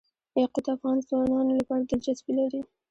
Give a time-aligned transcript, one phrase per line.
[0.39, 2.61] یاقوت د افغان ځوانانو لپاره دلچسپي لري.